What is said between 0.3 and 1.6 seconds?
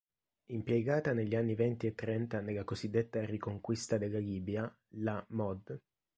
Impiegata negli anni